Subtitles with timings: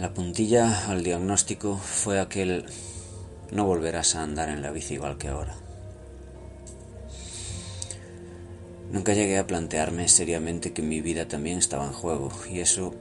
[0.00, 2.64] La puntilla al diagnóstico fue aquel
[3.50, 5.54] no volverás a andar en la bici igual que ahora.
[8.90, 12.94] Nunca llegué a plantearme seriamente que mi vida también estaba en juego y eso,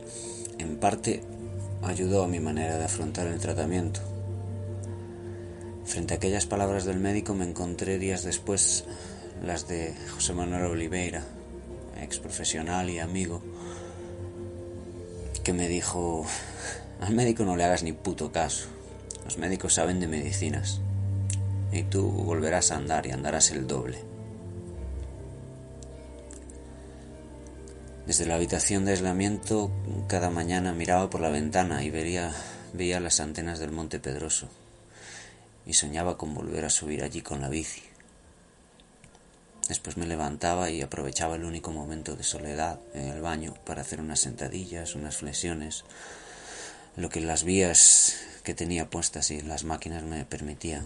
[0.57, 1.23] en parte,
[1.84, 4.02] ayudó a mi manera de afrontar el tratamiento.
[5.85, 8.84] Frente a aquellas palabras del médico me encontré días después
[9.41, 11.23] las de José Manuel Oliveira,
[12.02, 13.41] ex profesional y amigo,
[15.45, 16.26] que me dijo
[16.99, 18.68] al médico no le hagas ni puto caso.
[19.24, 20.82] Los médicos saben de medicinas.
[21.71, 24.04] Y tú volverás a andar y andarás el doble.
[28.05, 29.71] Desde la habitación de aislamiento,
[30.07, 32.34] cada mañana miraba por la ventana y veía,
[32.74, 34.49] veía las antenas del Monte Pedroso.
[35.65, 37.84] Y soñaba con volver a subir allí con la bici.
[39.68, 44.02] Después me levantaba y aprovechaba el único momento de soledad en el baño para hacer
[44.02, 45.85] unas sentadillas, unas flexiones,
[47.00, 50.86] lo que las vías que tenía puestas y las máquinas me permitían.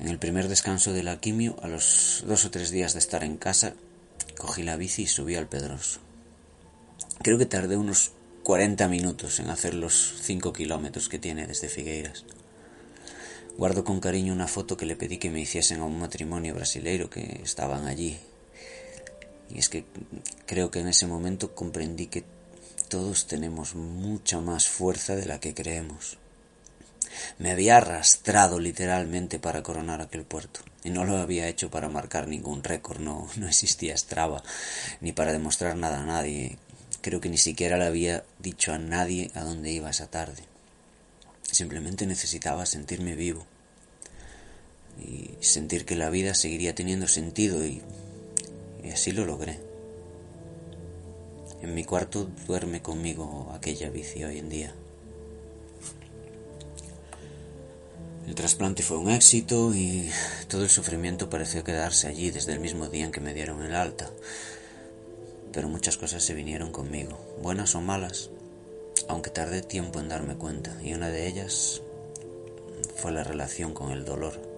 [0.00, 3.22] En el primer descanso de la quimio, a los dos o tres días de estar
[3.24, 3.74] en casa,
[4.38, 6.00] cogí la bici y subí al Pedroso.
[7.22, 8.12] Creo que tardé unos
[8.42, 12.24] 40 minutos en hacer los 5 kilómetros que tiene desde Figueiras.
[13.58, 17.10] Guardo con cariño una foto que le pedí que me hiciesen a un matrimonio brasileiro
[17.10, 18.18] que estaban allí.
[19.50, 19.84] Y es que
[20.46, 22.24] creo que en ese momento comprendí que
[22.88, 26.18] todos tenemos mucha más fuerza de la que creemos.
[27.38, 32.28] Me había arrastrado literalmente para coronar aquel puerto, y no lo había hecho para marcar
[32.28, 34.42] ningún récord, no, no existía Strava,
[35.00, 36.58] ni para demostrar nada a nadie.
[37.00, 40.42] Creo que ni siquiera le había dicho a nadie a dónde iba esa tarde.
[41.50, 43.46] Simplemente necesitaba sentirme vivo
[45.00, 47.82] y sentir que la vida seguiría teniendo sentido y,
[48.82, 49.73] y así lo logré.
[51.64, 54.74] En mi cuarto duerme conmigo aquella bici hoy en día.
[58.26, 60.10] El trasplante fue un éxito y
[60.48, 63.74] todo el sufrimiento pareció quedarse allí desde el mismo día en que me dieron el
[63.74, 64.10] alta.
[65.52, 68.28] Pero muchas cosas se vinieron conmigo, buenas o malas,
[69.08, 71.80] aunque tardé tiempo en darme cuenta, y una de ellas
[72.94, 74.53] fue la relación con el dolor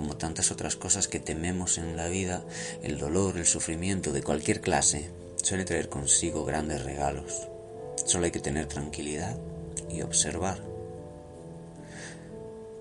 [0.00, 2.42] como tantas otras cosas que tememos en la vida,
[2.82, 5.10] el dolor, el sufrimiento de cualquier clase
[5.42, 7.48] suele traer consigo grandes regalos.
[8.06, 9.36] Solo hay que tener tranquilidad
[9.90, 10.62] y observar.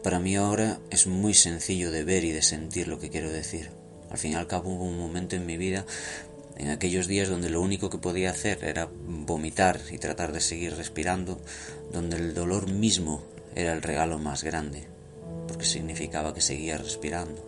[0.01, 3.69] Para mí ahora es muy sencillo de ver y de sentir lo que quiero decir.
[4.09, 5.85] Al fin y al cabo hubo un momento en mi vida,
[6.55, 10.77] en aquellos días donde lo único que podía hacer era vomitar y tratar de seguir
[10.77, 11.37] respirando,
[11.91, 13.23] donde el dolor mismo
[13.55, 14.87] era el regalo más grande
[15.49, 17.43] porque significaba que seguía respirando.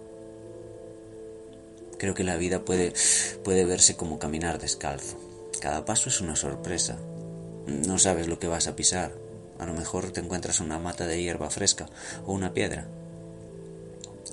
[2.00, 2.94] Creo que la vida puede,
[3.44, 5.18] puede verse como caminar descalzo.
[5.62, 6.98] Cada paso es una sorpresa.
[7.68, 9.12] No sabes lo que vas a pisar.
[9.60, 11.86] A lo mejor te encuentras una mata de hierba fresca
[12.26, 12.88] o una piedra.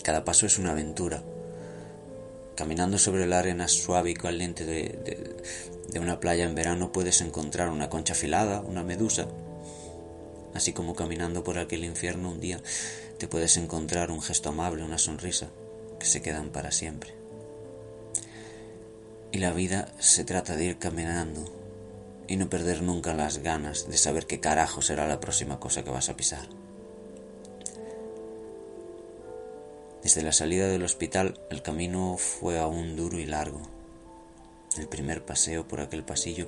[0.03, 1.23] Cada paso es una aventura.
[2.57, 5.37] Caminando sobre la arena suave y caliente de,
[5.89, 9.27] de una playa en verano puedes encontrar una concha afilada, una medusa,
[10.55, 12.63] así como caminando por aquel infierno un día
[13.19, 15.49] te puedes encontrar un gesto amable, una sonrisa,
[15.99, 17.15] que se quedan para siempre.
[19.33, 21.45] Y la vida se trata de ir caminando
[22.29, 25.91] y no perder nunca las ganas de saber qué carajo será la próxima cosa que
[25.91, 26.49] vas a pisar.
[30.03, 33.61] Desde la salida del hospital el camino fue aún duro y largo.
[34.79, 36.47] El primer paseo por aquel pasillo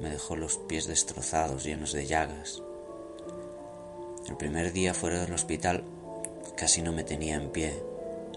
[0.00, 2.62] me dejó los pies destrozados, llenos de llagas.
[4.28, 5.82] El primer día fuera del hospital
[6.60, 7.72] Casi no me tenía en pie.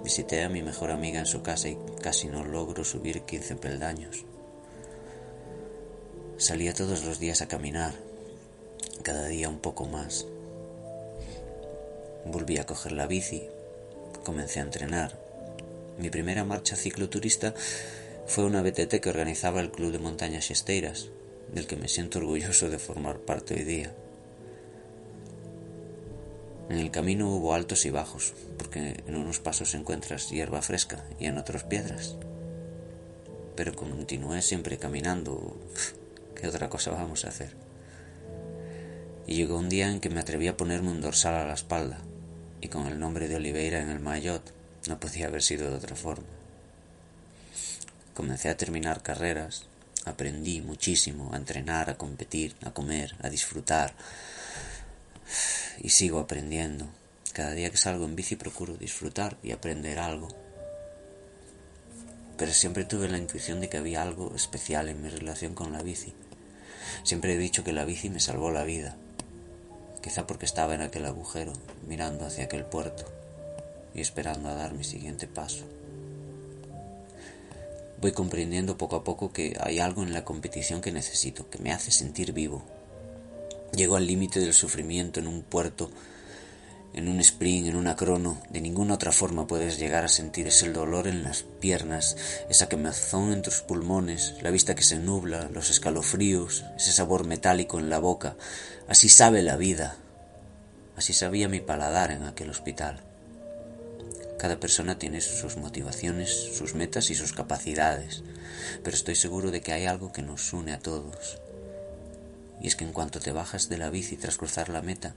[0.02, 4.24] Visité a mi mejor amiga en su casa y casi no logro subir 15 peldaños.
[6.38, 7.94] Salía todos los días a caminar,
[9.02, 10.26] cada día un poco más.
[12.24, 13.44] Volví a coger la bici,
[14.24, 15.20] comencé a entrenar.
[15.98, 17.54] Mi primera marcha cicloturista
[18.26, 21.10] fue una BTT que organizaba el Club de Montañas y Esteiras,
[21.52, 23.94] del que me siento orgulloso de formar parte hoy día.
[26.70, 31.26] En el camino hubo altos y bajos, porque en unos pasos encuentras hierba fresca y
[31.26, 32.16] en otros piedras.
[33.56, 35.58] pero continué siempre caminando.
[36.36, 37.56] ¿Qué otra cosa vamos a hacer?
[39.28, 42.00] Y llegó un día en que me atreví a ponerme un dorsal a la espalda,
[42.62, 44.42] y con el nombre de Oliveira en el maillot
[44.88, 46.28] no podía haber sido de otra forma.
[48.14, 49.66] Comencé a terminar carreras,
[50.06, 53.94] aprendí muchísimo a entrenar, a competir, a comer, a disfrutar,
[55.80, 56.88] y sigo aprendiendo.
[57.34, 60.28] Cada día que salgo en bici procuro disfrutar y aprender algo.
[62.38, 65.82] Pero siempre tuve la intuición de que había algo especial en mi relación con la
[65.82, 66.14] bici.
[67.04, 68.96] Siempre he dicho que la bici me salvó la vida.
[70.02, 71.54] Quizá porque estaba en aquel agujero,
[71.88, 73.06] mirando hacia aquel puerto
[73.96, 75.64] y esperando a dar mi siguiente paso.
[78.02, 81.72] Voy comprendiendo poco a poco que hay algo en la competición que necesito, que me
[81.72, 82.62] hace sentir vivo.
[83.76, 85.90] Llego al límite del sufrimiento en un puerto
[86.94, 90.72] en un sprint, en una crono, de ninguna otra forma puedes llegar a sentir ese
[90.72, 92.16] dolor en las piernas,
[92.50, 97.80] esa quemazón en tus pulmones, la vista que se nubla, los escalofríos, ese sabor metálico
[97.80, 98.36] en la boca.
[98.88, 99.98] Así sabe la vida.
[100.96, 103.02] Así sabía mi paladar en aquel hospital.
[104.38, 108.24] Cada persona tiene sus motivaciones, sus metas y sus capacidades,
[108.84, 111.40] pero estoy seguro de que hay algo que nos une a todos.
[112.64, 115.14] Y es que en cuanto te bajas de la bici tras cruzar la meta,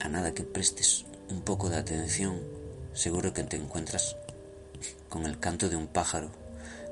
[0.00, 2.38] a nada que prestes un poco de atención,
[2.92, 4.16] seguro que te encuentras
[5.08, 6.28] con el canto de un pájaro,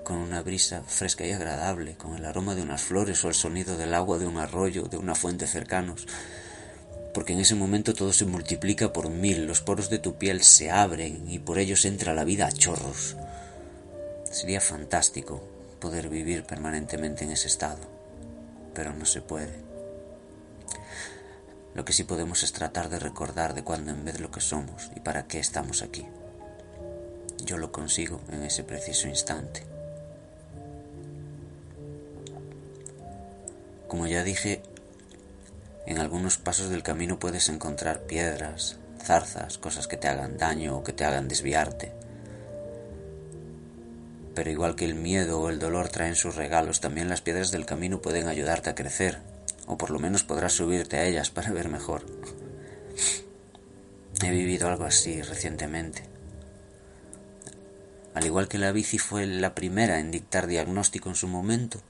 [0.04, 3.76] con una brisa fresca y agradable, con el aroma de unas flores o el sonido
[3.76, 6.06] del agua de un arroyo, de una fuente cercanos,
[7.12, 10.70] porque en ese momento todo se multiplica por mil, los poros de tu piel se
[10.70, 13.16] abren y por ellos entra la vida a chorros.
[14.30, 15.42] Sería fantástico
[15.78, 17.80] poder vivir permanentemente en ese estado,
[18.74, 19.72] pero no se puede.
[21.74, 24.90] Lo que sí podemos es tratar de recordar de cuándo en vez lo que somos
[24.94, 26.06] y para qué estamos aquí.
[27.44, 29.64] Yo lo consigo en ese preciso instante.
[33.88, 34.62] Como ya dije,
[35.86, 40.84] en algunos pasos del camino puedes encontrar piedras, zarzas, cosas que te hagan daño o
[40.84, 41.92] que te hagan desviarte.
[44.34, 47.66] Pero igual que el miedo o el dolor traen sus regalos, también las piedras del
[47.66, 49.18] camino pueden ayudarte a crecer,
[49.66, 52.04] o por lo menos podrás subirte a ellas para ver mejor.
[54.22, 56.04] He vivido algo así recientemente.
[58.14, 61.80] Al igual que la bici fue la primera en dictar diagnóstico en su momento,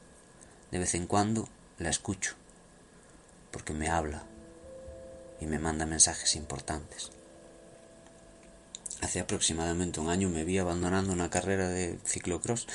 [0.71, 1.49] de vez en cuando
[1.79, 2.35] la escucho,
[3.51, 4.25] porque me habla
[5.41, 7.11] y me manda mensajes importantes.
[9.03, 12.67] Hace aproximadamente un año me vi abandonando una carrera de ciclocross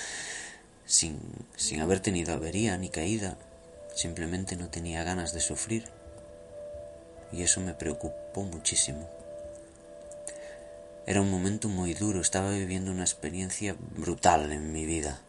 [0.85, 1.19] sin,
[1.56, 3.38] sin haber tenido avería ni caída
[3.97, 5.89] Simplemente no tenía ganas de sufrir
[7.31, 9.09] y eso me preocupó muchísimo.
[11.07, 15.19] Era un momento muy duro, estaba viviendo una experiencia brutal en mi vida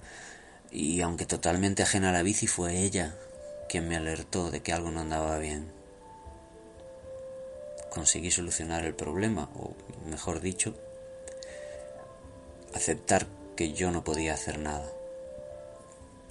[0.71, 3.17] y aunque totalmente ajena a la bici fue ella
[3.71, 5.73] quien me alertó de que algo no andaba bien.
[7.89, 9.75] Conseguí solucionar el problema, o
[10.11, 10.75] mejor dicho,
[12.75, 13.26] aceptar
[13.56, 14.88] que yo no podía hacer nada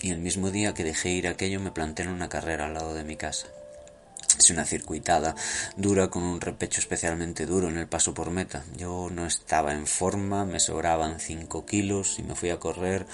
[0.01, 2.94] y el mismo día que dejé ir aquello me planté en una carrera al lado
[2.94, 3.48] de mi casa.
[4.38, 5.36] Es una circuitada
[5.78, 8.63] dura con un repecho especialmente duro en el paso por meta.
[8.75, 13.07] Yo no estaba en forma, me sobraban cinco kilos y me fui a correr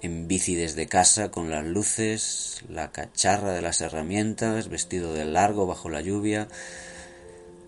[0.00, 5.66] en bici desde casa con las luces, la cacharra de las herramientas, vestido de largo
[5.66, 6.48] bajo la lluvia,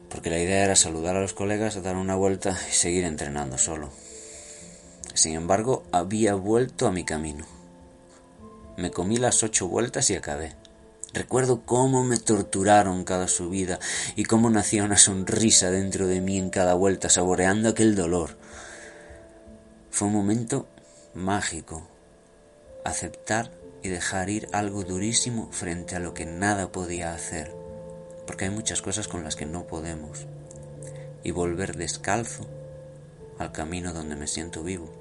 [0.09, 4.06] porque la idea era saludar a los colegas, dar una vuelta y seguir entrenando solo.
[5.17, 7.45] Sin embargo, había vuelto a mi camino
[8.77, 10.55] me comí las ocho vueltas y acabé.
[11.15, 13.79] Recuerdo cómo me torturaron cada subida
[14.17, 18.37] y cómo nacía una sonrisa dentro de mí en cada vuelta, saboreando aquel dolor.
[19.91, 20.67] Fue un momento
[21.15, 21.89] mágico.
[22.85, 23.51] Aceptar
[23.83, 27.55] y dejar ir algo durísimo frente a lo que nada podía hacer.
[28.27, 30.27] Porque hay muchas cosas con las que no podemos.
[31.23, 32.47] Y volver descalzo
[33.39, 34.96] al camino donde me siento vivo.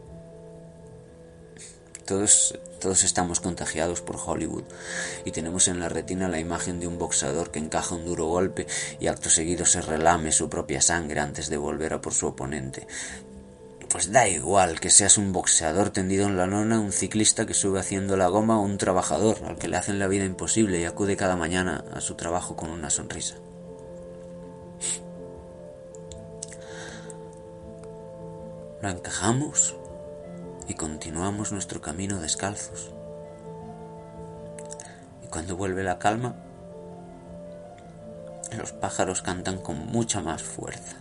[2.06, 4.66] Todos, todos estamos contagiados por Hollywood
[5.26, 8.68] y tenemos en la retina la imagen de un boxeador que encaja un duro golpe
[9.00, 12.86] y acto seguido se relame su propia sangre antes de volver a por su oponente.
[13.90, 17.80] Pues da igual que seas un boxeador tendido en la lona, un ciclista que sube
[17.80, 21.18] haciendo la goma o un trabajador al que le hacen la vida imposible y acude
[21.18, 23.36] cada mañana a su trabajo con una sonrisa.
[28.82, 29.76] Lo encajamos
[30.68, 32.92] y continuamos nuestro camino descalzos.
[35.24, 36.36] Y cuando vuelve la calma,
[38.58, 40.98] los pájaros cantan con mucha más fuerza.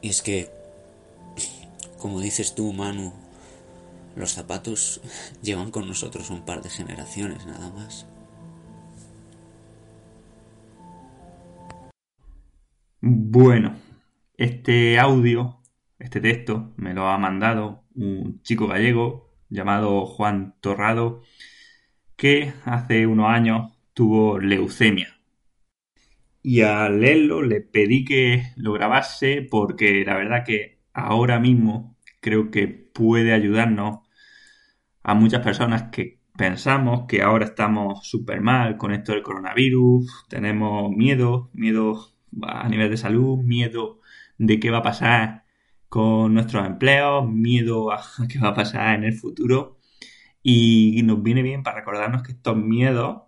[0.00, 0.54] Y es que
[1.98, 3.12] Como dices tú, Manu,
[4.14, 5.00] los zapatos
[5.42, 8.06] llevan con nosotros un par de generaciones nada más.
[13.28, 13.74] Bueno,
[14.36, 15.60] este audio,
[15.98, 21.22] este texto, me lo ha mandado un chico gallego llamado Juan Torrado,
[22.14, 25.18] que hace unos años tuvo leucemia.
[26.40, 32.52] Y al leerlo le pedí que lo grabase porque la verdad que ahora mismo creo
[32.52, 34.06] que puede ayudarnos
[35.02, 40.92] a muchas personas que pensamos que ahora estamos súper mal con esto del coronavirus, tenemos
[40.92, 44.00] miedo, miedo a nivel de salud, miedo
[44.38, 45.44] de qué va a pasar
[45.88, 49.78] con nuestros empleos, miedo a qué va a pasar en el futuro.
[50.42, 53.22] Y nos viene bien para recordarnos que estos miedos,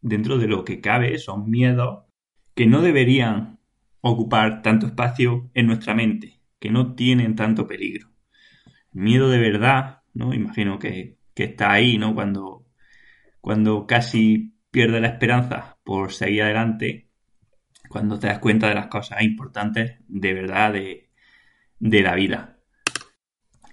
[0.00, 2.04] dentro de lo que cabe, son miedos
[2.54, 3.58] que no deberían
[4.00, 8.08] ocupar tanto espacio en nuestra mente, que no tienen tanto peligro.
[8.92, 10.34] Miedo de verdad, ¿no?
[10.34, 12.14] Imagino que, que está ahí, ¿no?
[12.14, 12.66] Cuando,
[13.40, 17.11] cuando casi pierde la esperanza por seguir adelante,
[17.92, 21.10] cuando te das cuenta de las cosas importantes de verdad de,
[21.78, 22.58] la vida.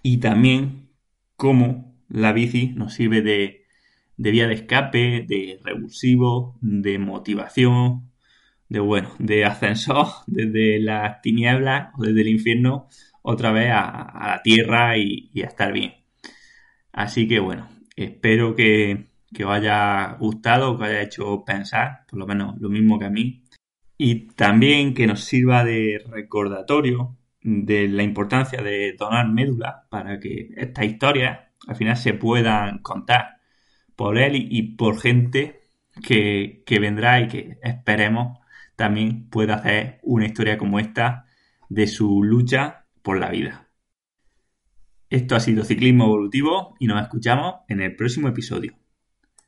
[0.04, 0.90] Y también
[1.38, 3.66] cómo la bici nos sirve de,
[4.18, 8.12] de vía de escape, de revulsivo, de motivación,
[8.68, 12.90] de bueno, de ascensor desde las tinieblas o desde el infierno
[13.22, 15.94] otra vez a, la tierra y, a estar bien.
[16.92, 22.20] Así que bueno, espero que, que os haya gustado, que os haya hecho pensar, por
[22.20, 23.44] lo menos lo mismo que a mí,
[24.02, 30.52] y también que nos sirva de recordatorio de la importancia de donar médula para que
[30.56, 33.42] estas historias al final se puedan contar
[33.98, 35.60] por él y, por gente
[36.02, 38.40] que, que vendrá y que esperemos
[38.78, 41.26] también pueda hacer una historia como esta
[41.68, 43.68] de su lucha por la vida.
[45.10, 48.78] Esto ha sido Ciclismo Evolutivo y nos escuchamos en el próximo episodio.